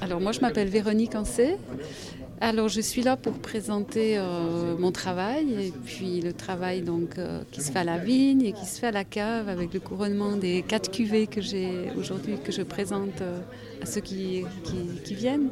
Alors 0.00 0.20
moi 0.20 0.32
je 0.32 0.40
m'appelle 0.40 0.68
Véronique 0.68 1.14
Ancet. 1.14 1.58
Alors 2.40 2.68
je 2.68 2.80
suis 2.80 3.02
là 3.02 3.16
pour 3.16 3.32
présenter 3.34 4.16
euh, 4.16 4.76
mon 4.78 4.92
travail 4.92 5.46
et 5.58 5.72
puis 5.84 6.20
le 6.20 6.32
travail 6.32 6.82
donc 6.82 7.18
euh, 7.18 7.40
qui 7.50 7.60
se 7.60 7.72
fait 7.72 7.80
à 7.80 7.84
la 7.84 7.98
vigne 7.98 8.42
et 8.42 8.52
qui 8.52 8.64
se 8.64 8.78
fait 8.78 8.86
à 8.86 8.92
la 8.92 9.02
cave 9.02 9.48
avec 9.48 9.74
le 9.74 9.80
couronnement 9.80 10.36
des 10.36 10.62
quatre 10.62 10.90
cuvées 10.90 11.26
que 11.26 11.40
j'ai 11.40 11.90
aujourd'hui 11.98 12.36
que 12.42 12.52
je 12.52 12.62
présente 12.62 13.20
euh, 13.22 13.40
à 13.82 13.86
ceux 13.86 14.00
qui, 14.00 14.44
qui, 15.04 15.14
viennent. 15.14 15.48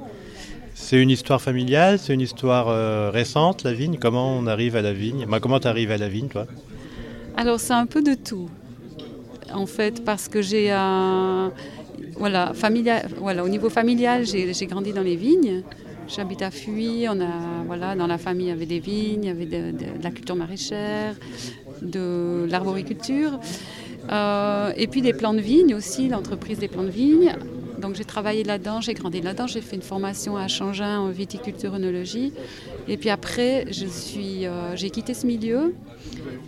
C'est 0.74 1.02
une 1.02 1.10
histoire 1.10 1.42
familiale, 1.42 1.98
c'est 1.98 2.14
une 2.14 2.20
histoire 2.20 3.12
récente 3.12 3.64
la 3.64 3.72
vigne? 3.72 3.98
Comment 3.98 4.36
on 4.36 4.46
arrive 4.46 4.76
à 4.76 4.82
la 4.82 4.92
vigne? 4.92 5.26
Comment 5.40 5.58
tu 5.58 5.66
arrives 5.66 5.90
à 5.90 5.96
la 5.96 6.08
vigne 6.08 6.28
toi? 6.28 6.46
Alors 7.36 7.58
c'est 7.58 7.72
un 7.72 7.86
peu 7.86 8.02
de 8.02 8.14
tout 8.14 8.48
en 9.52 9.66
fait 9.66 10.04
parce 10.04 10.28
que 10.28 10.42
j'ai 10.42 10.70
un 10.70 11.52
voilà, 12.18 12.52
familial, 12.54 13.08
voilà, 13.18 13.44
au 13.44 13.48
niveau 13.48 13.68
familial, 13.68 14.24
j'ai 14.26 14.66
grandi 14.66 14.92
dans 14.92 15.02
les 15.02 15.16
vignes. 15.16 15.62
J'habite 16.08 16.42
à 16.42 16.50
Fuy, 16.52 17.06
on 17.08 17.20
a, 17.20 17.64
voilà, 17.66 17.96
dans 17.96 18.06
la 18.06 18.16
famille, 18.16 18.46
il 18.46 18.50
y 18.50 18.52
avait 18.52 18.66
des 18.66 18.78
vignes, 18.78 19.24
il 19.24 19.26
y 19.26 19.30
avait 19.30 19.46
de, 19.46 19.72
la 20.02 20.10
culture 20.10 20.36
maraîchère, 20.36 21.16
de 21.82 22.46
l'arboriculture. 22.48 23.40
Euh, 24.10 24.72
et 24.76 24.86
puis 24.86 25.02
des 25.02 25.12
plants 25.12 25.34
de 25.34 25.40
vigne 25.40 25.74
aussi, 25.74 26.08
l'entreprise 26.08 26.58
des 26.58 26.68
plants 26.68 26.84
de 26.84 26.90
vigne. 26.90 27.34
Donc 27.78 27.94
j'ai 27.94 28.04
travaillé 28.04 28.44
là-dedans, 28.44 28.80
j'ai 28.80 28.94
grandi 28.94 29.20
là-dedans, 29.20 29.46
j'ai 29.46 29.60
fait 29.60 29.76
une 29.76 29.82
formation 29.82 30.36
à 30.36 30.48
Changin 30.48 31.00
en 31.00 31.10
viticulture 31.10 31.74
œnologie. 31.74 32.32
Et 32.88 32.96
puis 32.96 33.10
après, 33.10 33.66
je 33.70 33.86
suis, 33.86 34.46
euh, 34.46 34.74
j'ai 34.76 34.90
quitté 34.90 35.14
ce 35.14 35.26
milieu, 35.26 35.74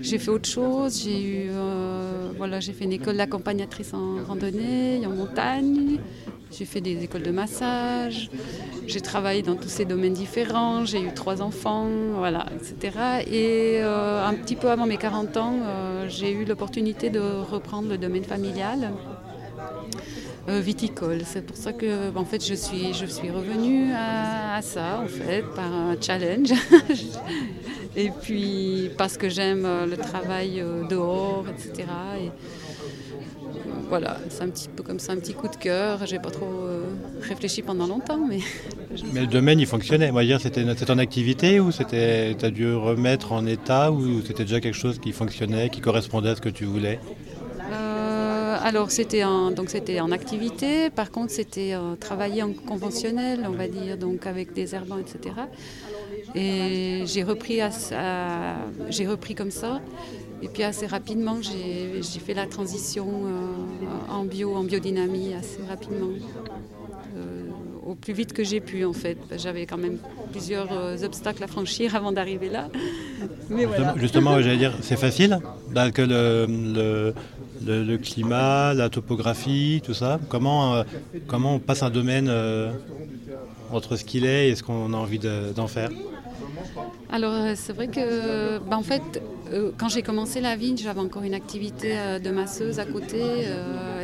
j'ai 0.00 0.19
fait 0.19 0.30
autre 0.30 0.48
chose, 0.48 1.02
j'ai 1.05 1.20
eu, 1.20 1.48
euh, 1.50 2.30
voilà, 2.36 2.60
j'ai 2.60 2.72
fait 2.72 2.84
une 2.84 2.92
école 2.92 3.16
d'accompagnatrice 3.16 3.92
en 3.95 4.24
randonnée, 4.24 5.06
en 5.06 5.10
montagne. 5.10 5.98
J'ai 6.50 6.64
fait 6.64 6.80
des 6.80 7.05
écoles 7.05 7.24
de 7.24 7.30
massage, 7.30 8.30
j'ai 8.86 9.02
travaillé 9.02 9.42
dans 9.42 9.55
tous 9.55 9.69
ces 9.69 9.84
domaines 9.84 10.14
différents, 10.14 10.86
j'ai 10.86 10.98
eu 10.98 11.12
trois 11.12 11.42
enfants, 11.42 11.86
voilà, 12.17 12.47
etc. 12.55 12.97
Et 13.30 13.80
euh, 13.83 14.27
un 14.27 14.33
petit 14.33 14.56
peu 14.56 14.70
avant 14.70 14.86
mes 14.86 14.97
40 14.97 15.36
ans, 15.36 15.56
j'ai 16.08 16.33
eu 16.33 16.47
l'opportunité 16.47 17.11
de 17.11 17.20
reprendre 17.20 17.91
le 17.91 17.98
domaine 17.98 18.24
familial. 18.24 18.92
Euh, 20.48 20.61
viticole. 20.61 21.20
C'est 21.27 21.44
pour 21.44 21.56
ça 21.56 21.75
que 21.75 22.17
en 22.17 22.25
fait, 22.25 22.42
je 22.44 22.55
suis, 22.55 22.94
je 22.94 23.05
suis 23.05 23.31
revenue 23.31 23.92
à, 23.92 24.62
ça 24.62 25.03
en 25.05 25.06
fait, 25.06 25.45
par 25.55 25.70
un 25.70 25.95
challenge. 26.00 26.53
et 27.97 28.11
puis 28.22 28.91
parce 28.97 29.19
que 29.19 29.28
j'aime 29.28 29.67
euh, 29.67 29.84
le 29.84 29.98
travail 29.98 30.61
euh, 30.61 30.84
dehors, 30.89 31.45
etc. 31.50 31.86
Et, 32.22 32.30
voilà, 33.91 34.19
c'est 34.30 34.42
un 34.42 34.48
petit 34.48 34.69
peu 34.75 34.83
comme 34.83 34.98
ça, 34.98 35.12
un 35.12 35.17
petit 35.17 35.34
coup 35.34 35.48
de 35.48 35.56
cœur. 35.56 36.06
J'ai 36.06 36.19
pas 36.19 36.30
trop 36.30 36.67
réfléchi 37.23 37.61
pendant 37.61 37.86
longtemps, 37.86 38.20
mais. 38.27 38.41
Mais 39.12 39.20
le 39.20 39.27
domaine, 39.27 39.61
il 39.61 39.67
fonctionnait. 39.67 40.11
Moi, 40.11 40.25
dire, 40.25 40.41
c'était 40.41 40.64
ton 40.75 40.98
activité 40.98 41.61
ou 41.61 41.70
c'était, 41.73 42.36
as 42.42 42.50
dû 42.50 42.73
remettre 42.73 43.33
en 43.33 43.47
état 43.47 43.92
ou 43.92 44.23
c'était 44.27 44.45
déjà 44.45 44.61
quelque 44.61 44.77
chose 44.77 44.98
qui 44.98 45.12
fonctionnait, 45.12 45.69
qui 45.69 45.80
correspondait 45.80 46.30
à 46.30 46.36
ce 46.36 46.41
que 46.41 46.48
tu 46.48 46.64
voulais? 46.64 46.98
Alors 48.69 48.91
c'était 48.91 49.24
en, 49.24 49.50
donc 49.50 49.70
c'était 49.70 49.98
en 49.98 50.12
activité, 50.12 50.91
par 50.91 51.11
contre 51.11 51.33
c'était 51.33 51.72
euh, 51.72 51.97
travailler 51.97 52.42
en 52.42 52.52
conventionnel, 52.52 53.47
on 53.48 53.52
va 53.52 53.66
dire, 53.66 53.97
donc 53.97 54.27
avec 54.27 54.52
des 54.52 54.74
herbants, 54.74 54.98
etc. 54.98 55.34
Et 56.34 57.02
j'ai 57.06 57.22
repris, 57.22 57.61
j'ai 58.91 59.06
repris 59.06 59.34
comme 59.34 59.50
ça. 59.50 59.80
Et 60.42 60.48
puis 60.48 60.62
assez 60.62 60.86
rapidement, 60.86 61.39
j'ai, 61.41 62.20
fait 62.20 62.34
la 62.34 62.46
transition 62.46 63.08
euh, 63.08 64.12
en 64.12 64.24
bio, 64.24 64.55
en 64.55 64.64
biodynamie, 64.64 65.33
assez 65.33 65.62
rapidement. 65.66 66.11
Euh, 67.16 67.48
au 67.86 67.94
plus 67.94 68.12
vite 68.12 68.34
que 68.34 68.44
j'ai 68.44 68.61
pu 68.61 68.84
en 68.84 68.92
fait. 68.92 69.16
J'avais 69.39 69.64
quand 69.64 69.78
même 69.78 69.96
plusieurs 70.30 71.02
obstacles 71.02 71.42
à 71.42 71.46
franchir 71.46 71.96
avant 71.96 72.12
d'arriver 72.12 72.50
là. 72.50 72.69
Mais 73.48 73.66
Justement, 73.96 74.42
j'allais 74.42 74.58
dire, 74.58 74.74
c'est 74.83 74.98
facile 74.98 75.40
que 75.95 76.02
le, 76.02 76.46
le, 76.48 77.14
climat, 77.98 78.74
la 78.74 78.89
topographie, 78.89 79.83
tout 79.85 79.95
ça 79.95 80.19
comment, 80.29 80.74
euh, 80.74 80.85
comment 81.27 81.55
on 81.55 81.58
passe 81.58 81.83
un 81.83 81.91
domaine 81.91 82.29
euh, 82.29 82.73
entre 83.73 83.96
ce 83.96 84.05
qu'il 84.05 84.24
est 84.24 84.51
et 84.51 84.57
ce 84.57 84.63
qu'on 84.63 84.92
a 84.92 84.96
envie 84.96 85.19
d'en 85.19 85.67
faire? 85.67 85.91
Alors 87.11 87.33
euh, 87.33 87.52
c'est 87.57 87.73
vrai 87.73 87.89
que 87.89 88.58
bah, 88.58 88.77
en 88.77 88.83
fait 88.83 89.23
quand 89.79 89.89
j'ai 89.89 90.02
commencé 90.02 90.42
la 90.42 90.57
vigne 90.57 90.77
j'avais 90.77 91.01
encore 91.01 91.23
une 91.23 91.33
activité 91.33 91.95
de 92.23 92.30
masseuse 92.30 92.79
à 92.79 92.85
côté. 92.85 93.47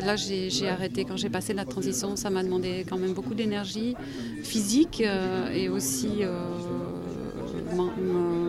là 0.05 0.17
j'ai 0.17 0.69
arrêté 0.69 1.05
quand 1.05 1.19
j'ai 1.19 1.29
passé 1.29 1.53
la 1.53 1.67
transition. 1.67 2.17
Ça 2.17 2.31
m'a 2.31 2.43
demandé 2.43 2.87
quand 2.89 2.97
même 2.97 3.13
beaucoup 3.13 3.35
d'énergie 3.35 3.95
physique 4.43 5.03
et 5.55 5.69
aussi 5.69 6.23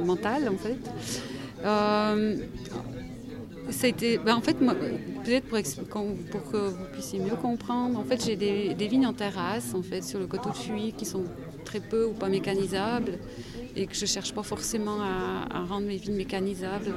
mentale 0.06 0.48
en 0.48 0.58
fait. 0.58 0.80
Ben, 4.26 4.36
en 4.36 4.42
fait, 4.42 4.54
peut-être 4.54 5.48
pour, 5.48 6.52
que 6.52 6.58
vous 6.58 6.86
puissiez 6.94 7.20
mieux 7.20 7.36
comprendre, 7.36 8.00
en 8.00 8.04
fait, 8.04 8.24
j'ai 8.24 8.36
des, 8.36 8.88
vignes 8.88 9.08
en 9.08 9.14
terrasse, 9.14 9.74
en 9.74 9.82
fait, 9.82 10.04
sur 10.04 10.20
le 10.20 10.28
coteau 10.28 10.50
de 10.50 10.56
Fuy, 10.56 10.94
qui 10.94 11.06
sont 11.06 11.24
très 11.64 11.80
peu 11.80 12.06
ou 12.06 12.14
pas 12.14 12.30
mécanisables, 12.30 13.18
et 13.76 13.88
que 13.88 13.96
je 13.96 14.06
cherche 14.06 14.34
pas 14.34 14.44
forcément 14.44 14.98
à, 15.02 15.64
rendre 15.66 15.88
mes 15.88 15.98
vignes 15.98 16.16
mécanisables. 16.16 16.94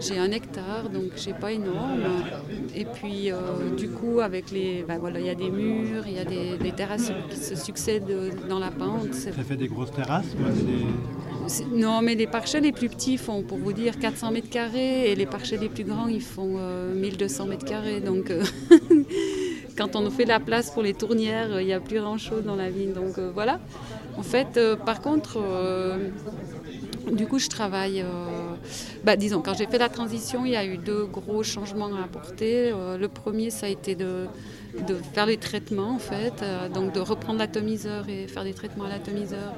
J'ai 0.00 0.18
un 0.18 0.30
hectare, 0.32 0.90
donc 0.90 1.12
j'ai 1.16 1.32
pas 1.32 1.52
énorme. 1.52 2.02
Et 2.74 2.84
puis, 2.84 3.30
euh, 3.30 3.70
du 3.76 3.88
coup, 3.88 4.20
avec 4.20 4.50
les, 4.50 4.84
ben, 4.86 4.98
voilà, 4.98 5.20
il 5.20 5.26
y 5.26 5.30
a 5.30 5.34
des 5.34 5.50
murs, 5.50 6.06
il 6.06 6.14
y 6.14 6.18
a 6.18 6.24
des, 6.24 6.72
terrasses 6.72 7.12
qui 7.30 7.36
se 7.36 7.54
succèdent 7.54 8.32
dans 8.48 8.58
la 8.58 8.70
pente. 8.70 9.14
Ça 9.14 9.32
fait 9.32 9.56
des 9.56 9.68
grosses 9.68 9.92
terrasses 9.92 10.34
non, 11.72 12.02
mais 12.02 12.14
les 12.14 12.26
parchets 12.26 12.60
les 12.60 12.72
plus 12.72 12.88
petits 12.88 13.16
font, 13.16 13.42
pour 13.42 13.58
vous 13.58 13.72
dire, 13.72 13.98
400 13.98 14.30
mètres 14.32 14.48
carrés 14.48 15.10
et 15.10 15.14
les 15.14 15.26
parchets 15.26 15.56
les 15.56 15.68
plus 15.68 15.84
grands, 15.84 16.06
ils 16.06 16.22
font 16.22 16.58
1200 16.94 17.44
euh, 17.44 17.48
mètres 17.48 17.64
carrés. 17.64 18.00
Donc, 18.00 18.30
euh, 18.30 18.42
quand 19.76 19.96
on 19.96 20.02
nous 20.02 20.10
fait 20.10 20.24
la 20.24 20.40
place 20.40 20.70
pour 20.70 20.82
les 20.82 20.94
tournières, 20.94 21.60
il 21.60 21.66
n'y 21.66 21.72
a 21.72 21.80
plus 21.80 22.00
grand-chose 22.00 22.44
dans 22.44 22.56
la 22.56 22.70
vigne. 22.70 22.92
Donc, 22.92 23.18
euh, 23.18 23.30
voilà. 23.32 23.60
En 24.16 24.22
fait, 24.22 24.60
par 24.86 25.00
contre, 25.00 25.38
du 27.10 27.26
coup, 27.26 27.40
je 27.40 27.48
travaille. 27.48 28.04
Bah, 29.02 29.16
disons, 29.16 29.42
quand 29.42 29.54
j'ai 29.54 29.66
fait 29.66 29.78
la 29.78 29.88
transition, 29.88 30.44
il 30.44 30.52
y 30.52 30.56
a 30.56 30.64
eu 30.64 30.78
deux 30.78 31.04
gros 31.06 31.42
changements 31.42 31.90
à 31.96 32.04
apporter. 32.04 32.70
le 32.70 33.06
premier, 33.08 33.50
ça 33.50 33.66
a 33.66 33.68
été 33.68 33.96
de 33.96 34.28
faire 35.12 35.26
les 35.26 35.36
traitements, 35.36 35.90
en 35.90 35.98
fait. 35.98 36.44
donc, 36.72 36.92
de 36.92 37.00
reprendre 37.00 37.40
l'atomiseur 37.40 38.08
et 38.08 38.28
faire 38.28 38.44
des 38.44 38.54
traitements 38.54 38.84
à 38.84 38.88
l'atomiseur 38.88 39.52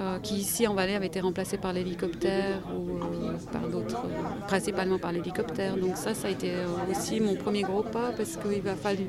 euh, 0.00 0.18
qui 0.18 0.36
ici 0.36 0.66
en 0.66 0.72
Valais 0.72 0.94
avait 0.94 1.08
été 1.08 1.20
remplacé 1.20 1.58
par 1.58 1.74
l'hélicoptère 1.74 2.62
ou 2.74 2.96
euh, 2.96 3.36
par 3.52 3.68
d'autres, 3.68 4.06
euh, 4.06 4.46
principalement 4.46 4.98
par 4.98 5.12
l'hélicoptère. 5.12 5.76
Donc 5.76 5.98
ça, 5.98 6.14
ça 6.14 6.28
a 6.28 6.30
été 6.30 6.52
aussi 6.90 7.20
mon 7.20 7.34
premier 7.34 7.62
gros 7.62 7.82
pas 7.82 8.12
parce 8.16 8.38
qu'il 8.38 8.66
a 8.66 8.76
fallu 8.76 9.04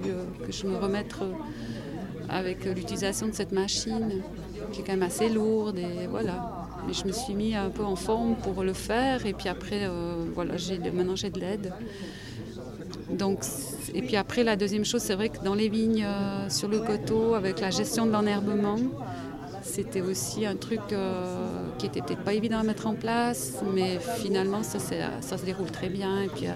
que 0.45 0.51
je 0.51 0.67
me 0.67 0.75
remette 0.75 1.15
avec 2.27 2.65
l'utilisation 2.65 3.27
de 3.27 3.33
cette 3.33 3.53
machine 3.53 4.21
qui 4.73 4.81
est 4.81 4.83
quand 4.83 4.91
même 4.91 5.03
assez 5.03 5.29
lourde 5.29 5.77
et 5.79 6.07
voilà. 6.07 6.67
Et 6.89 6.93
je 6.93 7.05
me 7.05 7.13
suis 7.13 7.35
mis 7.35 7.55
un 7.55 7.69
peu 7.69 7.83
en 7.83 7.95
forme 7.95 8.35
pour 8.35 8.61
le 8.61 8.73
faire 8.73 9.25
et 9.25 9.31
puis 9.31 9.47
après, 9.47 9.87
voilà, 10.33 10.57
j'ai, 10.57 10.77
maintenant 10.77 11.15
j'ai 11.15 11.29
de 11.29 11.39
l'aide. 11.39 11.73
Donc, 13.09 13.45
et 13.93 14.01
puis 14.01 14.17
après, 14.17 14.43
la 14.43 14.57
deuxième 14.57 14.83
chose, 14.83 15.01
c'est 15.01 15.15
vrai 15.15 15.29
que 15.29 15.41
dans 15.43 15.55
les 15.55 15.69
vignes 15.69 16.05
sur 16.49 16.67
le 16.67 16.79
coteau, 16.79 17.35
avec 17.35 17.61
la 17.61 17.69
gestion 17.69 18.05
de 18.05 18.11
l'enherbement, 18.11 18.77
c'était 19.61 20.01
aussi 20.01 20.45
un 20.45 20.55
truc 20.55 20.79
euh, 20.91 21.67
qui 21.77 21.85
était 21.85 22.01
peut-être 22.01 22.23
pas 22.23 22.33
évident 22.33 22.59
à 22.59 22.63
mettre 22.63 22.87
en 22.87 22.95
place, 22.95 23.57
mais 23.73 23.99
finalement 24.17 24.63
ça, 24.63 24.79
se 24.79 25.45
déroule 25.45 25.71
très 25.71 25.89
bien. 25.89 26.23
Et 26.23 26.27
puis 26.27 26.47
euh, 26.47 26.53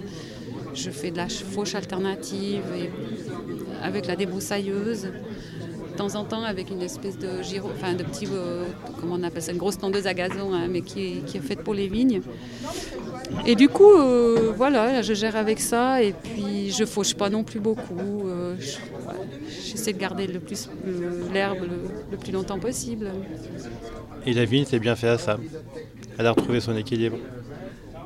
je 0.74 0.90
fais 0.90 1.10
de 1.10 1.16
la 1.16 1.28
fauche 1.28 1.74
alternative 1.74 2.62
avec 3.82 4.06
la 4.06 4.16
débroussailleuse. 4.16 5.08
De 5.92 5.98
temps 5.98 6.14
en 6.14 6.24
temps 6.24 6.42
avec 6.42 6.70
une 6.70 6.82
espèce 6.82 7.18
de 7.18 7.40
enfin 7.64 7.94
de 7.94 8.02
petit, 8.02 8.26
euh, 8.30 8.66
comment 9.00 9.14
on 9.14 9.22
appelle 9.22 9.40
ça, 9.42 9.52
une 9.52 9.58
grosse 9.58 9.78
tondeuse 9.78 10.06
à 10.06 10.12
gazon, 10.12 10.52
hein, 10.52 10.68
mais 10.68 10.82
qui 10.82 11.22
est 11.34 11.40
faite 11.40 11.62
pour 11.62 11.72
les 11.72 11.88
vignes. 11.88 12.20
Et 13.46 13.54
du 13.54 13.68
coup, 13.68 13.92
euh, 13.92 14.52
voilà, 14.56 15.02
je 15.02 15.14
gère 15.14 15.36
avec 15.36 15.60
ça 15.60 16.02
et 16.02 16.12
puis 16.12 16.70
je 16.70 16.84
fauche 16.84 17.14
pas 17.14 17.30
non 17.30 17.44
plus 17.44 17.60
beaucoup. 17.60 18.28
Euh, 18.28 18.54
j'essaie 19.64 19.92
de 19.92 19.98
garder 19.98 20.26
le 20.26 20.40
plus 20.40 20.68
l'herbe 21.32 21.66
le, 22.10 22.16
plus 22.16 22.32
longtemps 22.32 22.58
possible. 22.58 23.10
Et 24.24 24.32
la 24.32 24.44
vigne, 24.44 24.64
c'est 24.66 24.78
bien 24.78 24.96
fait 24.96 25.08
à 25.08 25.18
ça. 25.18 25.38
Elle 26.18 26.26
a 26.26 26.32
retrouvé 26.32 26.60
son 26.60 26.76
équilibre. 26.76 27.18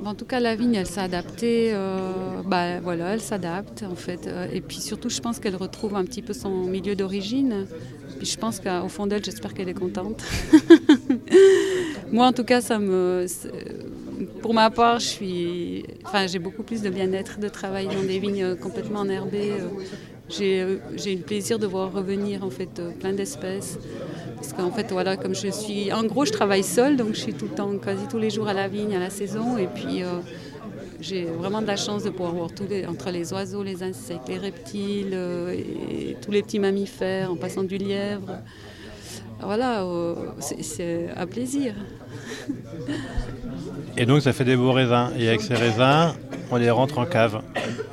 En 0.05 0.15
tout 0.15 0.25
cas, 0.25 0.41
la 0.41 0.57
vigne, 0.57 0.75
elle 0.75 0.87
s'est 0.87 1.01
adaptée. 1.01 1.73
Euh, 1.75 2.43
bah, 2.47 2.81
voilà, 2.81 3.13
elle 3.15 3.21
s'adapte 3.21 3.83
en 3.83 3.95
fait. 3.95 4.29
Et 4.53 4.61
puis 4.61 4.79
surtout, 4.79 5.11
je 5.11 5.21
pense 5.21 5.39
qu'elle 5.39 5.57
retrouve 5.57 5.95
un 5.95 6.05
petit 6.05 6.23
peu 6.23 6.33
son 6.33 6.65
milieu 6.65 6.95
d'origine. 6.97 7.67
Puis 8.19 8.27
je 8.27 8.39
pense 8.39 8.61
qu'au 8.61 8.89
fond 8.89 9.07
d'elle, 9.07 9.25
j'espère 9.25 9.55
qu'elle 9.55 9.69
est 9.69 9.75
contente. 9.75 10.23
Moi, 12.13 12.27
en 12.27 12.33
tout 12.33 12.45
cas, 12.45 12.61
ça 12.61 12.79
me 12.79 13.27
pour 14.43 14.55
ma 14.55 14.71
part, 14.71 14.99
je 14.99 15.07
suis, 15.07 15.85
enfin, 16.05 16.27
j'ai 16.27 16.39
beaucoup 16.39 16.63
plus 16.63 16.83
de 16.83 16.91
bien-être 16.91 17.39
de 17.39 17.49
travailler 17.49 17.89
dans 17.89 18.03
des 18.03 18.19
vignes 18.19 18.57
complètement 18.57 19.01
enherbées. 19.01 19.53
Euh, 20.41 20.79
j'ai 20.97 21.17
le 21.17 21.23
plaisir 21.23 21.59
de 21.59 21.67
voir 21.67 21.93
revenir 21.93 22.45
en 22.45 22.51
fait 22.51 22.81
plein 23.01 23.13
d'espèces. 23.13 23.79
Parce 24.37 24.53
qu'en 24.53 24.71
fait, 24.71 24.91
voilà, 24.91 25.17
comme 25.17 25.35
je 25.35 25.49
suis. 25.49 25.93
En 25.93 26.05
gros, 26.05 26.25
je 26.25 26.33
travaille 26.33 26.63
seule, 26.63 26.97
donc 26.97 27.15
je 27.15 27.21
suis 27.21 27.35
tout 27.35 27.47
le 27.47 27.55
temps, 27.55 27.77
quasi 27.79 28.07
tous 28.09 28.19
les 28.19 28.31
jours 28.31 28.49
à 28.49 28.55
la 28.55 28.69
vigne, 28.69 28.95
à 28.95 29.01
la 29.01 29.11
saison. 29.11 29.59
Et 29.59 29.67
puis, 29.67 30.03
j'ai 31.01 31.25
vraiment 31.25 31.61
de 31.61 31.67
la 31.67 31.77
chance 31.77 32.05
de 32.05 32.11
pouvoir 32.11 32.35
voir 32.35 32.55
tous 32.55 32.67
les, 32.69 32.87
entre 32.87 33.11
les 33.11 33.33
oiseaux, 33.33 33.63
les 33.63 33.83
insectes, 33.83 34.29
les 34.29 34.39
reptiles, 34.39 35.19
et 35.53 36.17
tous 36.23 36.31
les 36.31 36.43
petits 36.43 36.61
mammifères, 36.61 37.33
en 37.33 37.37
passant 37.37 37.65
du 37.65 37.77
lièvre. 37.77 38.39
Voilà, 39.43 39.85
c'est 40.39 41.09
un 41.17 41.27
plaisir. 41.27 41.75
Et 43.97 44.07
donc 44.07 44.23
ça 44.23 44.33
fait 44.33 44.45
des 44.45 44.57
beaux 44.57 44.73
raisins. 44.73 45.11
Et 45.19 45.29
avec 45.29 45.41
ces 45.41 45.55
raisins, 45.55 46.15
on 46.51 46.57
les 46.57 46.71
rentre 46.71 46.99
en 46.99 47.07
cave. 47.07 47.43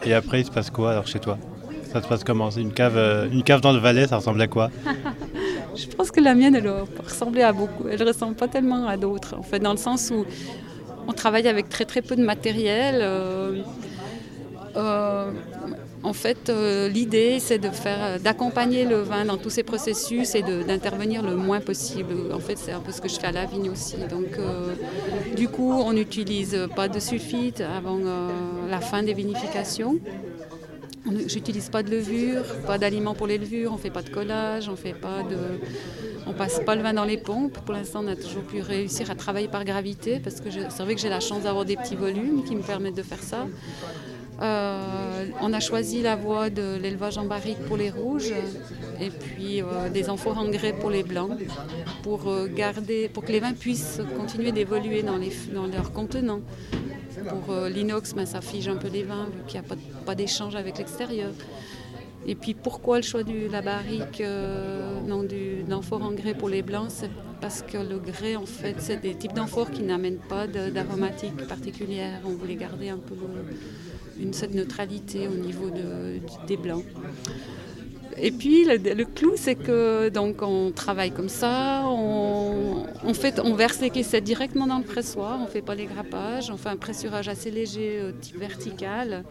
Et 0.06 0.14
après, 0.14 0.42
il 0.42 0.46
se 0.46 0.52
passe 0.52 0.70
quoi 0.70 0.92
alors 0.92 1.08
chez 1.08 1.20
toi? 1.20 1.38
Ça 1.92 2.02
se 2.02 2.08
passe 2.08 2.24
comment? 2.24 2.50
Une 2.50 2.74
cave, 2.74 2.98
euh, 2.98 3.28
une 3.32 3.44
cave 3.44 3.62
dans 3.62 3.72
le 3.72 3.80
Valais, 3.80 4.08
ça 4.08 4.18
ressemble 4.18 4.42
à 4.42 4.48
quoi? 4.48 4.70
Je 5.76 5.88
pense 5.88 6.12
que 6.12 6.20
la 6.20 6.34
mienne, 6.34 6.56
elle 6.56 6.70
ressemblait 7.04 7.44
à 7.44 7.54
beaucoup. 7.54 7.88
Elle 7.90 8.00
ne 8.00 8.06
ressemble 8.06 8.36
pas 8.36 8.48
tellement 8.48 8.88
à 8.88 8.98
d'autres. 8.98 9.36
En 9.38 9.44
fait, 9.44 9.60
dans 9.60 9.72
le 9.72 9.78
sens 9.78 10.12
où 10.12 10.26
on 11.08 11.14
travaille 11.14 11.48
avec 11.48 11.70
très 11.70 11.86
très 11.86 12.02
peu 12.02 12.16
de 12.16 12.24
matériel. 12.24 13.00
Euh, 13.02 13.62
euh, 14.76 15.32
en 16.04 16.14
fait, 16.14 16.50
euh, 16.50 16.88
l'idée, 16.88 17.40
c'est 17.40 17.58
de 17.58 17.70
faire, 17.70 17.98
euh, 18.02 18.20
d'accompagner 18.20 18.86
le 18.86 19.02
vin 19.02 19.26
dans 19.26 19.38
tous 19.38 19.50
ces 19.50 19.64
processus 19.64 20.36
et 20.36 20.42
d'intervenir 20.42 21.24
le 21.24 21.36
moins 21.36 21.60
possible. 21.60 22.14
En 22.34 22.40
fait, 22.40 22.58
c'est 22.58 22.72
un 22.72 22.80
peu 22.80 22.92
ce 22.92 23.02
que 23.02 23.10
je 23.10 23.20
fais 23.20 23.28
à 23.28 23.32
la 23.32 23.46
vigne 23.46 23.70
aussi. 23.70 23.98
Donc, 24.10 24.38
euh, 24.38 24.74
du 25.36 25.48
coup, 25.48 25.72
on 25.72 25.94
n'utilise 25.94 26.68
pas 26.76 26.88
de 26.88 27.00
sulfite 27.00 27.62
avant 27.62 28.00
la 28.70 28.80
fin 28.80 29.04
des 29.04 29.14
vinifications. 29.14 30.00
J'utilise 31.28 31.70
pas 31.70 31.84
de 31.84 31.92
levure, 31.92 32.44
pas 32.66 32.78
d'aliments 32.78 33.14
pour 33.14 33.28
les 33.28 33.38
levures, 33.38 33.72
on 33.74 33.78
fait 33.78 33.90
pas 33.90 34.02
de 34.02 34.10
collage, 34.10 34.68
on 34.68 34.76
fait 34.76 34.94
pas 34.94 35.24
de, 35.24 35.38
on 36.26 36.34
passe 36.34 36.60
pas 36.66 36.76
le 36.76 36.82
vin 36.82 36.94
dans 36.94 37.06
les 37.06 37.18
pompes. 37.18 37.58
Pour 37.60 37.74
l'instant, 37.74 38.02
on 38.04 38.08
a 38.08 38.16
toujours 38.16 38.44
pu 38.44 38.62
réussir 38.62 39.10
à 39.10 39.16
travailler 39.16 39.48
par 39.48 39.64
gravité 39.64 40.20
parce 40.20 40.42
que 40.42 40.50
c'est 40.52 40.84
vrai 40.84 40.96
que 40.96 41.02
j'ai 41.02 41.10
la 41.10 41.22
chance 41.22 41.44
d'avoir 41.44 41.66
des 41.66 41.78
petits 41.78 41.96
volumes 41.96 42.44
qui 42.44 42.56
me 42.56 42.62
permettent 42.62 42.98
de 42.98 43.04
faire 43.04 43.24
ça. 43.24 43.48
Euh, 44.40 45.26
on 45.42 45.52
a 45.52 45.60
choisi 45.60 46.02
la 46.02 46.16
voie 46.16 46.50
de 46.50 46.78
l'élevage 46.80 47.18
en 47.18 47.26
barrique 47.26 47.58
pour 47.68 47.76
les 47.76 47.90
rouges 47.90 48.32
et 49.02 49.10
puis 49.10 49.64
euh, 49.64 49.90
des 49.90 50.10
amphores 50.12 50.38
en 50.38 50.48
grès 50.48 50.74
pour 50.74 50.92
les 50.92 51.02
blancs 51.02 51.32
pour 52.04 52.28
euh, 52.28 52.48
garder, 52.48 53.10
pour 53.10 53.24
que 53.24 53.32
les 53.32 53.40
vins 53.40 53.54
puissent 53.54 54.00
continuer 54.16 54.52
d'évoluer 54.52 55.02
dans, 55.02 55.18
dans 55.18 55.66
leurs 55.66 55.92
contenants. 55.92 56.42
Pour 57.30 57.56
l'inox, 57.66 58.14
ben, 58.14 58.26
ça 58.26 58.42
fige 58.42 58.68
un 58.68 58.76
peu 58.76 58.88
les 58.88 59.04
vins 59.04 59.26
vu 59.26 59.44
qu'il 59.48 59.60
n'y 59.60 59.66
a 59.66 59.76
pas, 60.06 60.16
d'échange 60.16 60.56
avec 60.56 60.78
l'extérieur. 60.78 61.32
Et 62.26 62.36
puis 62.36 62.54
pourquoi 62.54 62.98
le 62.98 63.04
choix 63.04 63.24
de 63.24 63.50
la 63.52 63.62
barrique, 63.62 64.22
non, 65.08 65.24
du, 65.24 65.64
l'amphore 65.68 66.04
en 66.04 66.12
grès 66.12 66.34
pour 66.34 66.50
les 66.50 66.62
blancs? 66.62 66.90
C'est 66.90 67.10
parce 67.40 67.62
que 67.62 67.78
le 67.78 68.00
grès, 68.00 68.36
en 68.36 68.46
fait, 68.46 68.76
c'est 68.80 68.98
des 68.98 69.16
types 69.16 69.34
d'amphores 69.34 69.72
qui 69.72 69.84
n'amènent 69.84 70.18
pas 70.18 70.48
d'aromatique 70.48 71.48
particulière. 71.48 72.22
On 72.26 72.32
voulait 72.32 72.56
garder 72.56 72.90
un 72.90 72.98
peu 72.98 73.16
une 74.20 74.34
certaine 74.34 74.58
neutralité 74.58 75.28
au 75.28 75.36
niveau 75.36 75.70
des 75.70 76.58
blancs. 76.58 76.86
Et 78.20 78.32
puis 78.32 78.66
le, 78.66 79.06
clou, 79.06 79.34
c'est 79.36 79.56
que 79.56 80.10
donc 80.10 80.42
on 80.42 80.72
travaille 80.72 81.12
comme 81.12 81.30
ça, 81.30 81.84
on, 81.86 83.14
fait, 83.14 83.40
on 83.40 83.54
verse 83.54 83.80
les 83.80 83.90
caissettes 83.92 84.24
directement 84.24 84.66
dans 84.66 84.80
le 84.80 84.84
pressoir, 84.84 85.38
on 85.40 85.46
ne 85.46 85.50
fait 85.50 85.62
pas 85.62 85.76
les 85.76 85.86
grappages, 85.86 86.50
on 86.50 86.58
fait 86.58 86.70
un 86.70 86.78
pressurage 86.78 87.28
assez 87.28 87.52
léger, 87.52 88.00
euh, 88.00 88.12
type 88.20 88.38
vertical. 88.38 89.24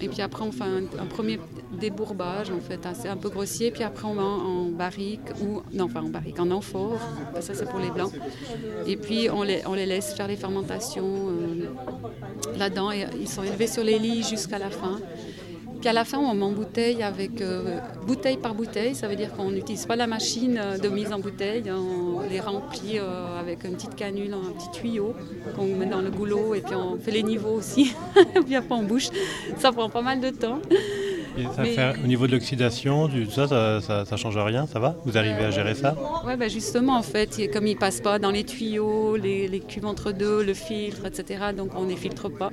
Et 0.00 0.08
puis 0.08 0.20
après, 0.20 0.42
on 0.42 0.52
fait 0.52 0.64
un, 0.64 1.06
premier 1.06 1.38
débourbage, 1.72 2.50
en 2.50 2.60
fait, 2.60 2.86
un 3.08 3.16
peu 3.16 3.30
grossier. 3.30 3.70
Puis 3.70 3.82
après, 3.82 4.06
on 4.06 4.14
met 4.14 4.22
en, 4.22 4.64
barrique, 4.66 5.20
ou 5.40 5.62
non, 5.72 5.84
enfin 5.84 6.02
en 6.02 6.08
barrique, 6.08 6.38
en 6.38 6.50
amphore. 6.50 7.00
Ça, 7.40 7.54
c'est 7.54 7.68
pour 7.68 7.80
les 7.80 7.90
blancs. 7.90 8.12
Et 8.86 8.96
puis, 8.96 9.28
on 9.30 9.42
les, 9.42 9.62
on 9.66 9.74
les 9.74 9.86
laisse 9.86 10.14
faire 10.14 10.28
les 10.28 10.36
fermentations 10.36 11.28
euh, 11.28 12.58
là-dedans. 12.58 12.90
Ils 12.90 13.28
sont 13.28 13.42
élevés 13.42 13.66
sur 13.66 13.84
les 13.84 13.98
lits 13.98 14.22
jusqu'à 14.22 14.58
la 14.58 14.70
fin. 14.70 15.00
Puis 15.82 15.88
à 15.88 15.92
la 15.92 16.04
fin, 16.04 16.18
on 16.18 16.32
m'embouteille 16.32 17.02
avec 17.02 17.40
euh, 17.40 17.80
bouteille 18.06 18.36
par 18.36 18.54
bouteille. 18.54 18.94
Ça 18.94 19.08
veut 19.08 19.16
dire 19.16 19.32
qu'on 19.32 19.50
n'utilise 19.50 19.84
pas 19.84 19.96
la 19.96 20.06
machine 20.06 20.56
euh, 20.56 20.78
de 20.78 20.88
mise 20.88 21.12
en 21.12 21.18
bouteille. 21.18 21.64
On 21.72 22.20
les 22.20 22.38
remplit 22.38 23.00
euh, 23.00 23.40
avec 23.40 23.64
une 23.64 23.72
petite 23.72 23.96
canule, 23.96 24.32
un 24.32 24.52
petit 24.52 24.70
tuyau 24.80 25.12
qu'on 25.56 25.66
met 25.66 25.86
dans 25.86 26.00
le 26.00 26.10
goulot 26.10 26.54
et 26.54 26.60
puis 26.60 26.76
on 26.76 26.96
fait 26.98 27.10
les 27.10 27.24
niveaux 27.24 27.54
aussi. 27.54 27.96
puis 28.46 28.54
après, 28.54 28.76
on 28.76 28.84
bouche. 28.84 29.08
Ça 29.58 29.72
prend 29.72 29.88
pas 29.88 30.02
mal 30.02 30.20
de 30.20 30.30
temps. 30.30 30.60
au 31.36 32.06
niveau 32.06 32.28
de 32.28 32.32
l'oxydation, 32.32 33.10
ça, 33.28 33.80
ça, 33.80 34.04
ça, 34.04 34.16
change 34.16 34.38
rien, 34.38 34.68
ça 34.68 34.78
va? 34.78 34.94
Vous 35.04 35.18
arrivez 35.18 35.46
à 35.46 35.50
gérer 35.50 35.74
ça? 35.74 35.96
Oui, 36.24 36.36
bah 36.36 36.46
justement, 36.46 36.96
en 36.96 37.02
fait, 37.02 37.50
comme 37.52 37.66
il 37.66 37.74
ne 37.74 37.80
passe 37.80 38.00
pas 38.00 38.20
dans 38.20 38.30
les 38.30 38.44
tuyaux, 38.44 39.16
les, 39.16 39.48
les 39.48 39.58
cuves 39.58 39.86
entre 39.86 40.12
deux, 40.12 40.44
le 40.44 40.54
filtre, 40.54 41.06
etc., 41.06 41.46
donc 41.56 41.70
on 41.74 41.82
ne 41.82 41.96
filtre 41.96 42.28
pas 42.28 42.52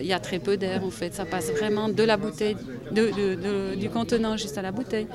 il 0.00 0.06
y 0.06 0.12
a 0.12 0.20
très 0.20 0.38
peu 0.38 0.56
d'air 0.56 0.84
en 0.84 0.90
fait. 0.90 1.14
Ça 1.14 1.24
passe 1.24 1.50
vraiment 1.50 1.88
de 1.88 2.02
la 2.02 2.16
bouteille, 2.16 2.56
du 2.92 3.90
contenant 3.90 4.36
juste 4.36 4.58
à 4.58 4.62
la 4.62 4.72
bouteille. 4.72 5.06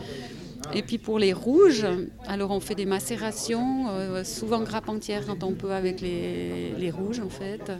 Et 0.73 0.81
puis 0.81 0.97
pour 0.97 1.17
les 1.17 1.33
rouges, 1.33 1.85
alors 2.27 2.51
on 2.51 2.59
fait 2.59 2.75
des 2.75 2.85
macérations, 2.85 3.87
euh, 3.89 4.23
souvent 4.23 4.61
grappe 4.61 4.89
entière 4.89 5.25
quand 5.25 5.43
on 5.43 5.53
peut 5.53 5.71
avec 5.71 6.01
les, 6.01 6.91
rouges 6.91 7.19
en 7.19 7.29
fait. 7.29 7.71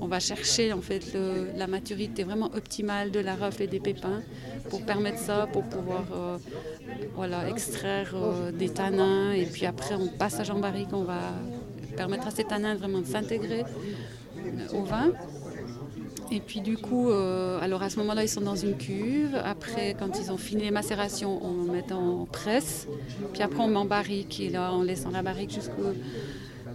On 0.00 0.06
va 0.06 0.20
chercher 0.20 0.72
en 0.72 0.80
fait 0.80 1.16
la 1.56 1.66
maturité 1.66 2.24
vraiment 2.24 2.50
optimale 2.54 3.10
de 3.10 3.20
la 3.20 3.34
rafle 3.34 3.62
et 3.62 3.66
des 3.66 3.80
pépins 3.80 4.22
pour 4.70 4.84
permettre 4.84 5.18
ça, 5.18 5.48
pour 5.52 5.64
pouvoir 5.64 6.04
euh, 6.12 6.38
voilà, 7.14 7.48
extraire 7.48 8.12
euh, 8.14 8.52
des 8.52 8.68
tanins. 8.68 9.32
Et 9.32 9.46
puis 9.46 9.66
après 9.66 9.94
on 9.94 10.08
passe 10.08 10.38
à 10.38 10.52
en 10.52 10.60
barrique, 10.60 10.88
on 10.92 11.04
va 11.04 11.20
permettre 11.96 12.28
à 12.28 12.30
ces 12.30 12.44
tanins 12.44 12.74
vraiment 12.74 13.00
de 13.00 13.06
s'intégrer 13.06 13.64
au 14.72 14.82
vin. 14.82 15.12
Et 16.30 16.40
puis 16.40 16.60
du 16.60 16.76
coup, 16.76 17.10
euh, 17.10 17.60
alors 17.60 17.82
à 17.82 17.90
ce 17.90 17.98
moment-là, 18.00 18.24
ils 18.24 18.28
sont 18.28 18.40
dans 18.40 18.56
une 18.56 18.76
cuve. 18.76 19.36
Après, 19.44 19.94
quand 19.98 20.18
ils 20.18 20.32
ont 20.32 20.36
fini 20.36 20.62
les 20.62 20.70
macérations, 20.70 21.40
on 21.44 21.72
met 21.72 21.92
en 21.92 22.26
presse. 22.26 22.88
Puis 23.32 23.42
après, 23.42 23.60
on 23.60 23.68
met 23.68 23.76
en 23.76 23.84
barrique. 23.84 24.40
Et 24.40 24.48
là, 24.48 24.72
on 24.74 24.82
laisse 24.82 25.04
la 25.12 25.22
barrique 25.22 25.52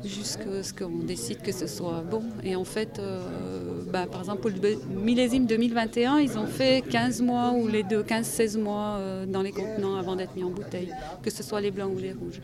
jusqu'à 0.04 0.64
ce 0.64 0.74
qu'on 0.74 1.04
décide 1.04 1.42
que 1.42 1.52
ce 1.52 1.68
soit 1.68 2.02
bon. 2.02 2.24
Et 2.44 2.56
en 2.56 2.64
fait, 2.64 3.00
euh, 3.00 3.82
bah, 3.92 4.06
par 4.10 4.22
exemple, 4.22 4.42
pour 4.42 4.52
le 4.52 5.02
millésime 5.04 5.46
2021, 5.46 6.20
ils 6.20 6.38
ont 6.38 6.48
fait 6.48 6.84
15 6.90 7.22
mois 7.22 7.52
ou 7.52 7.68
les 7.68 7.84
deux, 7.84 8.04
15-16 8.04 8.58
mois 8.58 8.96
euh, 8.98 9.26
dans 9.26 9.42
les 9.42 9.52
contenants 9.52 9.96
avant 9.96 10.16
d'être 10.16 10.36
mis 10.36 10.44
en 10.44 10.50
bouteille, 10.50 10.94
que 11.22 11.30
ce 11.30 11.44
soit 11.44 11.62
les 11.62 11.72
blancs 11.72 11.92
ou 11.94 12.00
les 12.00 12.14
rouges. 12.14 12.42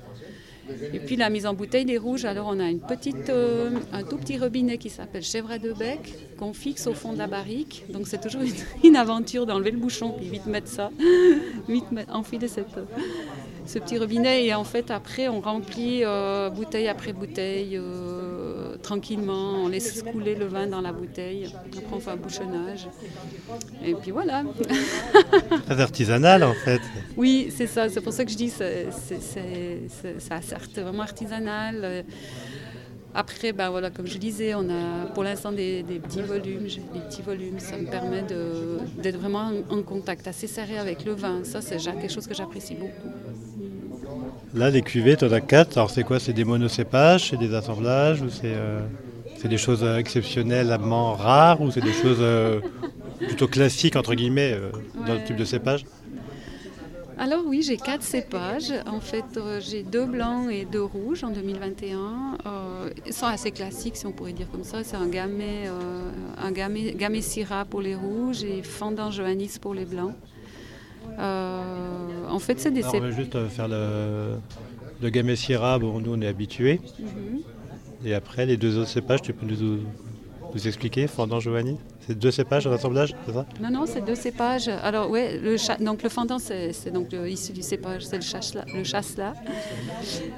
Et 0.93 0.99
puis 0.99 1.15
la 1.15 1.29
mise 1.29 1.45
en 1.45 1.53
bouteille 1.53 1.85
des 1.85 1.97
rouges, 1.97 2.25
alors 2.25 2.47
on 2.49 2.59
a 2.59 2.69
une 2.69 2.79
petite, 2.79 3.29
euh, 3.29 3.71
un 3.93 4.03
tout 4.03 4.17
petit 4.17 4.37
robinet 4.37 4.77
qui 4.77 4.89
s'appelle 4.89 5.23
chèvre 5.23 5.57
de 5.57 5.73
bec 5.73 6.15
qu'on 6.37 6.53
fixe 6.53 6.87
au 6.87 6.93
fond 6.93 7.13
de 7.13 7.17
la 7.17 7.27
barrique. 7.27 7.85
Donc 7.89 8.07
c'est 8.07 8.21
toujours 8.21 8.41
une, 8.83 8.95
aventure 8.95 9.45
d'enlever 9.45 9.71
le 9.71 9.77
bouchon 9.77 10.11
puis 10.11 10.27
vite 10.27 10.45
mettre 10.47 10.67
ça, 10.67 10.91
vite 11.67 11.85
enfiler 12.11 12.47
cette, 12.47 12.65
ce 13.65 13.79
petit 13.79 13.97
robinet 13.97 14.45
et 14.45 14.53
en 14.53 14.63
fait 14.63 14.91
après 14.91 15.27
on 15.27 15.41
remplit 15.41 16.03
euh, 16.03 16.49
bouteille 16.49 16.87
après 16.87 17.13
bouteille 17.13 17.77
euh, 17.77 18.26
tranquillement, 18.87 19.65
on 19.65 19.67
laisse 19.67 20.01
couler 20.01 20.33
le 20.33 20.45
vin 20.45 20.65
dans 20.65 20.79
la 20.79 20.93
bouteille, 20.93 21.49
après 21.77 21.93
on 21.97 21.99
fait 21.99 22.11
un 22.11 22.15
bouchonnage 22.15 22.87
et 23.83 23.93
puis 23.95 24.11
voilà. 24.11 24.45
Très 25.65 25.81
artisanal 25.89 26.41
en 26.43 26.53
fait. 26.53 26.79
Oui 27.17 27.51
c'est 27.55 27.67
ça, 27.67 27.89
c'est 27.89 27.99
pour 27.99 28.13
ça 28.13 28.23
que 28.23 28.31
je 28.31 28.37
dis 28.37 28.49
c'est, 28.49 28.87
ça 30.19 30.41
certes 30.41 30.79
vraiment 30.79 31.03
artisanal. 31.03 32.05
Après, 33.13 33.51
ben 33.51 33.71
voilà, 33.71 33.89
comme 33.89 34.05
je 34.05 34.19
disais, 34.19 34.53
on 34.53 34.69
a 34.69 35.07
pour 35.07 35.23
l'instant 35.23 35.51
des, 35.51 35.83
petits 36.03 36.21
volumes. 36.21 36.67
Des 36.93 36.99
petits 36.99 37.23
volumes, 37.23 37.59
ça 37.59 37.75
me 37.75 37.87
permet 37.89 38.23
d'être 39.01 39.17
vraiment 39.17 39.51
en, 39.71 39.81
contact 39.81 40.27
assez 40.27 40.45
serré 40.45 40.77
avec 40.77 41.03
le 41.03 41.13
vin. 41.13 41.43
Ça, 41.43 41.59
c'est 41.61 41.77
quelque 41.77 42.11
chose 42.11 42.27
que 42.27 42.35
j'apprécie 42.35 42.75
beaucoup. 42.75 43.09
Là, 44.57 44.71
les 44.71 44.81
cuvées, 44.81 45.15
tu 45.15 45.23
en 45.23 45.31
as 45.31 45.39
quatre. 45.41 45.77
Alors, 45.77 45.91
c'est 45.91 46.03
quoi? 46.03 46.19
C'est 46.19 46.33
des 46.33 46.43
monocépages 46.43 47.29
C'est 47.29 47.37
des 47.37 47.53
assemblages 47.53 48.23
Ou 48.23 48.29
c'est 48.29 48.55
euh, 48.55 48.79
des 49.43 49.57
choses 49.57 49.83
exceptionnellement 49.83 51.13
rares 51.13 51.61
Ou 51.61 51.69
c'est 51.69 51.81
des 51.81 51.93
choses 51.93 52.17
euh, 52.21 52.59
plutôt 53.19 53.47
classiques, 53.47 53.95
entre 53.95 54.15
guillemets, 54.15 54.53
euh, 54.53 54.71
dans 55.05 55.13
le 55.13 55.23
type 55.23 55.35
de 55.35 55.45
cépage? 55.45 55.85
Alors 57.19 57.43
oui, 57.45 57.61
j'ai 57.61 57.77
quatre 57.77 58.01
cépages. 58.01 58.73
En 58.87 58.99
fait, 58.99 59.25
j'ai 59.59 59.83
deux 59.83 60.05
blancs 60.05 60.49
et 60.51 60.65
deux 60.65 60.83
rouges 60.83 61.23
en 61.23 61.29
2021. 61.29 62.37
ils 63.05 63.13
sont 63.13 63.25
assez 63.25 63.51
classiques, 63.51 63.97
si 63.97 64.05
on 64.07 64.11
pourrait 64.11 64.33
dire 64.33 64.49
comme 64.51 64.63
ça. 64.63 64.83
C'est 64.83 64.97
un 64.97 65.07
gamay, 65.07 65.67
un 66.37 66.51
gamay, 66.51 66.93
gamay 66.95 67.21
Syrah 67.21 67.65
pour 67.65 67.81
les 67.81 67.95
rouges 67.95 68.43
et 68.43 68.61
Fendant 68.61 69.09
Johannis 69.09 69.57
pour 69.59 69.73
les 69.73 69.85
blancs. 69.85 70.13
Euh, 71.17 72.27
en 72.29 72.39
fait, 72.39 72.59
c'est 72.59 72.71
des 72.71 72.85
On 72.85 72.99
va 72.99 73.11
juste 73.11 73.35
euh, 73.35 73.47
faire 73.49 73.67
le, 73.67 74.35
le 75.01 75.09
Gamay 75.09 75.35
Syrah, 75.35 75.79
bon, 75.79 75.99
nous 75.99 76.13
on 76.13 76.21
est 76.21 76.27
habitués. 76.27 76.79
Mhm. 76.99 77.41
Et 78.05 78.13
après, 78.13 78.45
les 78.45 78.57
deux 78.57 78.77
autres 78.77 78.89
cépages, 78.89 79.21
tu 79.21 79.33
peux 79.33 79.45
nous, 79.45 79.79
vous 80.53 80.67
expliquer, 80.67 81.07
Fendant 81.07 81.39
Giovanni? 81.39 81.77
C'est 82.05 82.17
deux 82.17 82.31
cépages 82.31 82.63
d'assemblage, 82.65 83.13
c'est 83.25 83.33
ça? 83.33 83.45
Non, 83.61 83.69
non, 83.69 83.85
c'est 83.85 84.01
deux 84.01 84.15
cépages. 84.15 84.69
Alors, 84.69 85.09
ouais, 85.09 85.37
le 85.37 85.57
donc 85.83 86.03
le 86.03 86.09
Fendant, 86.09 86.39
c'est 86.39 86.91
donc 86.91 87.11
issu 87.11 87.51
du 87.51 87.61
cépage, 87.61 88.05
c'est 88.05 88.15
le 88.15 88.21
chasselas. 88.21 88.63
Le. 88.73 88.83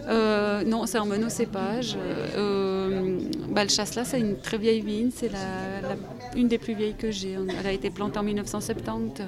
Euh, 0.08 0.64
non, 0.64 0.88
c'est 0.88 0.98
en 0.98 1.06
monocépage. 1.06 1.96
Euh, 2.36 3.20
bah, 3.50 3.64
le 3.64 3.70
chasselas, 3.70 4.06
c'est 4.06 4.20
une 4.20 4.38
très 4.38 4.58
vieille 4.58 4.82
vigne, 4.82 5.12
c'est 5.14 5.32
la, 5.32 5.96
une 6.36 6.48
des 6.48 6.58
plus 6.58 6.74
vieilles 6.74 6.96
que 6.96 7.12
j'ai. 7.12 7.38
Elle 7.60 7.68
a 7.68 7.72
été 7.72 7.92
plantée 7.92 8.18
en 8.18 8.24
1970. 8.24 9.22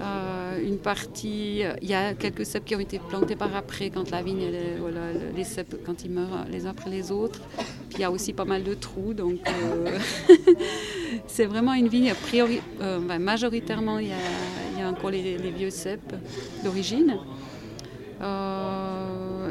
Euh, 0.00 0.66
une 0.66 0.78
partie, 0.78 1.62
il 1.82 1.88
y 1.88 1.94
a 1.94 2.14
quelques 2.14 2.46
cèpes 2.46 2.64
qui 2.64 2.74
ont 2.74 2.80
été 2.80 2.98
plantés 2.98 3.36
par 3.36 3.54
après 3.54 3.90
quand 3.90 4.10
la 4.10 4.22
vigne, 4.22 4.50
voilà, 4.80 5.12
les 5.36 5.44
cèpes 5.44 5.76
quand 5.84 6.04
ils 6.04 6.10
meurent 6.10 6.46
les 6.50 6.66
uns 6.66 6.70
après 6.70 6.90
les 6.90 7.12
autres. 7.12 7.40
Puis 7.56 7.98
il 7.98 8.00
y 8.00 8.04
a 8.04 8.10
aussi 8.10 8.32
pas 8.32 8.44
mal 8.44 8.62
de 8.64 8.74
trous, 8.74 9.14
donc 9.14 9.38
euh, 9.46 9.98
c'est 11.26 11.46
vraiment 11.46 11.74
une 11.74 11.88
vigne 11.88 12.12
priori, 12.14 12.60
euh, 12.80 12.98
majoritairement 12.98 13.98
il 13.98 14.08
y, 14.08 14.82
a, 14.82 14.88
encore 14.88 15.10
les, 15.10 15.36
vieux 15.36 15.70
cèpes 15.70 16.14
d'origine. 16.62 17.16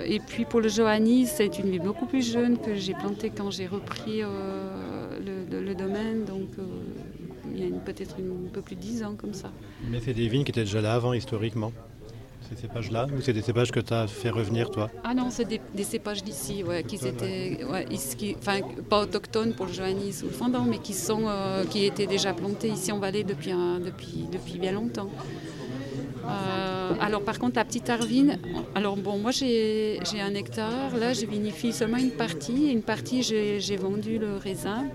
et 0.05 0.19
puis 0.27 0.45
pour 0.45 0.61
le 0.61 0.69
Johannis, 0.69 1.27
c'est 1.27 1.59
une 1.59 1.69
vigne 1.69 1.83
beaucoup 1.83 2.05
plus 2.05 2.31
jeune 2.31 2.57
que 2.57 2.75
j'ai 2.75 2.93
plantée 2.93 3.31
quand 3.35 3.49
j'ai 3.51 3.67
repris 3.67 4.21
le, 4.21 5.61
le, 5.61 5.75
domaine, 5.75 6.25
donc 6.25 6.49
il 7.53 7.63
y 7.63 7.67
a 7.67 7.79
peut-être 7.79 8.15
un 8.15 8.49
peu 8.51 8.61
plus 8.61 8.75
de 8.75 8.81
10 8.81 9.03
ans 9.03 9.15
comme 9.15 9.33
ça. 9.33 9.51
Mais 9.89 9.99
c'est 10.03 10.13
des 10.13 10.27
vignes 10.27 10.43
qui 10.43 10.51
étaient 10.51 10.63
déjà 10.63 10.81
là 10.81 10.93
avant 10.93 11.13
historiquement. 11.13 11.71
Ces 12.49 12.61
cépages-là 12.61 13.07
Ou 13.15 13.21
c'est 13.21 13.33
des 13.33 13.41
cépages 13.41 13.71
que 13.71 13.79
tu 13.79 13.93
as 13.93 14.07
fait 14.07 14.29
revenir, 14.29 14.69
toi? 14.69 14.89
Ah 15.03 15.13
non, 15.13 15.29
c'est 15.29 15.45
des, 15.45 15.83
cépages 15.83 16.23
d'ici, 16.23 16.63
ouais, 16.63 16.83
qui 16.83 16.95
étaient, 16.95 17.59
enfin, 18.37 18.59
pas 18.89 19.01
autochtones 19.01 19.53
pour 19.53 19.65
le 19.65 19.71
Johannis 19.71 20.21
ou 20.23 20.25
le 20.25 20.33
Fendant, 20.33 20.65
mais 20.65 20.79
qui, 20.79 20.93
sont, 20.93 21.23
euh, 21.27 21.63
qui 21.63 21.85
étaient 21.85 22.07
déjà 22.07 22.33
plantés 22.33 22.67
ici 22.67 22.91
en 22.91 22.99
vallée 22.99 23.23
depuis, 23.23 23.51
depuis, 23.51 24.25
depuis 24.31 24.59
bien 24.59 24.73
longtemps. 24.73 25.09
Euh, 26.25 26.93
alors 27.01 27.21
par 27.21 27.37
contre 27.37 27.57
la 27.57 27.65
petite 27.65 27.89
Arvine, 27.89 28.39
alors 28.75 28.95
bon 28.95 29.17
moi 29.17 29.31
j'ai 29.31 29.99
un 30.21 30.33
hectare, 30.35 30.95
là 30.95 31.11
je 31.11 31.25
vinifie 31.25 31.73
seulement 31.73 31.97
une 31.97 32.11
partie, 32.11 32.71
une 32.71 32.81
partie 32.81 33.23
j'ai 33.23 33.75
vendu 33.75 34.19
le 34.19 34.37
raisin 34.37 34.85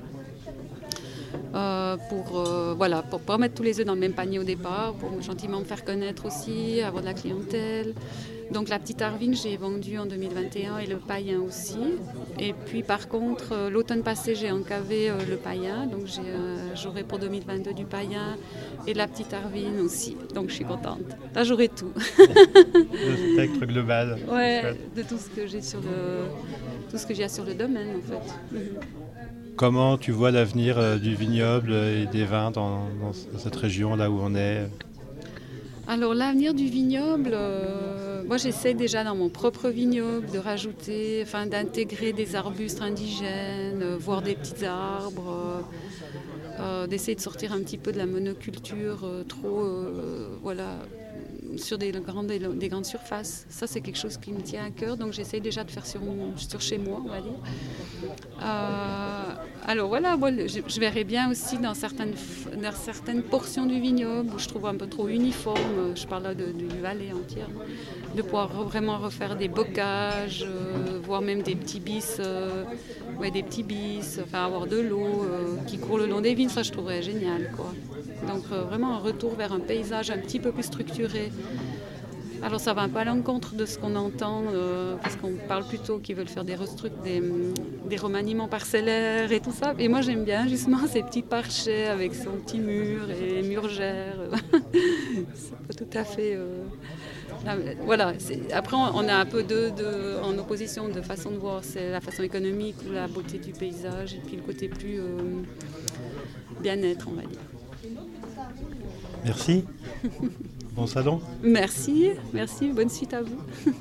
euh, 1.58 1.96
pour, 2.08 2.38
euh, 2.38 2.74
voilà, 2.76 3.02
pour 3.02 3.20
pas 3.20 3.36
mettre 3.36 3.54
tous 3.54 3.64
les 3.64 3.80
œufs 3.80 3.86
dans 3.86 3.94
le 3.94 4.00
même 4.00 4.12
panier 4.12 4.38
au 4.38 4.44
départ, 4.44 4.94
pour 4.94 5.20
gentiment 5.20 5.58
me 5.58 5.64
faire 5.64 5.84
connaître 5.84 6.24
aussi, 6.26 6.80
avoir 6.82 7.02
de 7.02 7.08
la 7.08 7.14
clientèle. 7.14 7.94
Donc 8.52 8.68
la 8.68 8.78
petite 8.78 9.02
Arvine, 9.02 9.34
j'ai 9.34 9.56
vendu 9.56 9.98
en 9.98 10.06
2021 10.06 10.78
et 10.78 10.86
le 10.86 10.96
païen 10.96 11.40
aussi. 11.40 11.80
Et 12.38 12.52
puis 12.52 12.82
par 12.82 13.08
contre, 13.08 13.52
euh, 13.52 13.70
l'automne 13.70 14.02
passé, 14.02 14.36
j'ai 14.36 14.52
encavé 14.52 15.10
le 15.28 15.36
païen. 15.36 15.86
Donc 15.86 16.06
j'aurai 16.74 17.02
pour 17.02 17.18
2022 17.18 17.74
du 17.74 17.84
païen 17.84 18.36
et 18.86 18.94
la 18.94 19.08
petite 19.08 19.34
Arvine 19.34 19.80
aussi. 19.80 20.16
Donc 20.34 20.50
je 20.50 20.54
suis 20.54 20.64
contente. 20.64 21.00
Là, 21.34 21.42
j'aurai 21.42 21.68
tout. 21.68 21.92
le 22.18 23.32
spectre 23.34 23.66
global. 23.66 24.18
Ouais, 24.30 24.76
de 24.94 25.02
tout 25.02 25.18
ce 25.18 25.28
que 25.28 25.46
j'ai 25.46 25.60
sur 25.60 25.80
le, 25.80 26.28
tout 26.90 26.98
ce 26.98 27.06
que 27.06 27.14
j'ai 27.14 27.28
sur 27.28 27.44
le 27.44 27.54
domaine 27.54 27.96
en 27.96 28.00
fait. 28.00 28.58
Comment 29.58 29.98
tu 29.98 30.12
vois 30.12 30.30
l'avenir 30.30 30.78
euh, 30.78 30.98
du 30.98 31.16
vignoble 31.16 31.72
et 31.72 32.06
des 32.06 32.24
vins 32.24 32.52
dans, 32.52 32.86
cette 33.38 33.56
région 33.56 33.96
là 33.96 34.08
où 34.08 34.20
on 34.22 34.36
est? 34.36 34.68
Alors 35.88 36.14
l'avenir 36.14 36.54
du 36.54 36.66
vignoble, 36.66 37.32
euh, 37.32 38.22
moi 38.24 38.36
j'essaie 38.36 38.74
déjà 38.74 39.02
dans 39.02 39.16
mon 39.16 39.28
propre 39.28 39.68
vignoble 39.68 40.30
de 40.30 40.38
rajouter, 40.38 41.24
enfin 41.24 41.46
d'intégrer 41.46 42.12
des 42.12 42.36
arbustes 42.36 42.82
indigènes, 42.82 43.82
euh, 43.82 43.96
voire 43.98 44.22
des 44.22 44.36
petits 44.36 44.64
arbres, 44.64 45.64
d'essayer 46.88 47.16
de 47.16 47.20
sortir 47.20 47.52
un 47.52 47.58
petit 47.58 47.78
peu 47.78 47.90
de 47.90 47.98
la 47.98 48.06
monoculture 48.06 49.08
trop, 49.28 49.64
voilà, 50.42 50.78
sur 51.56 51.78
des 51.78 51.90
grandes, 51.92 52.26
des 52.26 52.68
grandes 52.68 52.86
surfaces. 52.86 53.46
Ça, 53.48 53.66
c'est 53.66 53.80
quelque 53.80 53.98
chose 53.98 54.16
qui 54.16 54.32
me 54.32 54.40
tient 54.40 54.64
à 54.64 54.70
cœur, 54.70 54.96
donc 54.96 55.12
j'essaye 55.12 55.40
déjà 55.40 55.64
de 55.64 55.70
faire 55.70 55.86
sur, 55.86 56.00
sur 56.36 56.60
chez 56.60 56.78
moi, 56.78 57.00
on 57.04 57.08
va 57.08 57.20
dire. 57.20 57.32
Euh, 58.42 59.34
alors 59.66 59.88
voilà, 59.88 60.16
je, 60.16 60.80
verrais 60.80 61.04
bien 61.04 61.30
aussi 61.30 61.58
dans 61.58 61.74
certaines, 61.74 62.14
dans 62.62 62.72
certaines 62.72 63.22
portions 63.22 63.66
du 63.66 63.80
vignoble 63.80 64.34
où 64.34 64.38
je 64.38 64.48
trouve 64.48 64.66
un 64.66 64.74
peu 64.74 64.86
trop 64.86 65.08
uniforme, 65.08 65.94
je 65.94 66.06
parle 66.06 66.24
là 66.24 66.34
de, 66.34 66.52
du 66.52 66.66
Valais 66.80 67.12
entière, 67.12 67.48
de 68.14 68.22
pouvoir 68.22 68.48
vraiment 68.64 68.98
refaire 68.98 69.36
des 69.36 69.48
bocages, 69.48 70.44
euh, 70.46 70.98
voire 71.02 71.22
même 71.22 71.42
des 71.42 71.54
petits 71.54 71.80
bis, 71.80 72.18
euh, 72.20 72.64
ouais, 73.18 73.30
des 73.30 73.42
petits 73.42 73.62
bis, 73.62 74.20
enfin 74.22 74.44
avoir 74.44 74.66
de 74.66 74.78
l'eau 74.78 75.26
qui 75.66 75.78
court 75.78 75.98
le 75.98 76.06
long 76.06 76.20
des 76.20 76.34
vignes, 76.34 76.48
ça 76.48 76.62
je 76.62 76.72
trouverais 76.72 77.02
génial. 77.02 77.50
Quoi. 77.56 77.72
Donc 78.26 78.44
euh, 78.52 78.62
vraiment 78.62 78.96
un 78.96 78.98
retour 78.98 79.34
vers 79.34 79.52
un 79.52 79.60
paysage 79.60 80.10
un 80.10 80.18
petit 80.18 80.40
peu 80.40 80.52
plus 80.52 80.64
structuré. 80.64 81.30
Alors 82.40 82.60
ça 82.60 82.72
va 82.72 82.86
peu 82.86 83.00
à 83.00 83.04
l'encontre 83.04 83.56
de 83.56 83.66
ce 83.66 83.78
qu'on 83.78 83.96
entend, 83.96 84.44
euh, 84.52 84.94
parce 85.02 85.16
qu'on 85.16 85.32
parle 85.48 85.64
plutôt 85.64 85.98
qu'ils 85.98 86.14
veulent 86.14 86.28
faire 86.28 86.44
des, 86.44 86.54
des, 87.02 87.22
des, 87.88 87.96
remaniements 87.96 88.46
parcellaires 88.46 89.32
et 89.32 89.40
tout 89.40 89.50
ça. 89.50 89.74
Et 89.78 89.88
moi 89.88 90.02
j'aime 90.02 90.24
bien 90.24 90.46
justement 90.46 90.86
ces 90.86 91.02
petits 91.02 91.22
parchets 91.22 91.86
avec 91.86 92.14
son 92.14 92.30
petit 92.30 92.60
mur 92.60 93.10
et 93.10 93.42
murgères. 93.42 94.20
C'est 95.34 95.56
pas 95.56 95.74
tout 95.76 95.98
à 95.98 96.04
fait... 96.04 96.36
Euh, 96.36 96.62
voilà, 97.84 98.14
après 98.52 98.76
on 98.76 99.08
a 99.08 99.14
un 99.14 99.26
peu 99.26 99.42
deux 99.42 99.70
de, 99.70 100.20
en 100.22 100.36
opposition 100.38 100.88
de 100.88 101.00
façon 101.02 101.30
de 101.30 101.36
voir, 101.36 101.60
c'est 101.62 101.90
la 101.90 102.00
façon 102.00 102.22
économique 102.22 102.74
ou 102.88 102.92
la 102.92 103.06
beauté 103.06 103.38
du 103.38 103.52
paysage 103.52 104.14
et 104.14 104.20
puis 104.26 104.36
le 104.36 104.42
côté 104.42 104.68
plus 104.68 105.00
bien-être 106.60 107.06
on 107.08 107.12
va 107.12 107.22
dire. 107.22 107.38
Merci. 109.24 109.64
Bon 110.72 110.86
salon. 110.86 111.20
Merci, 111.42 112.10
merci. 112.32 112.72
Bonne 112.72 112.88
suite 112.88 113.14
à 113.14 113.22
vous. 113.22 113.40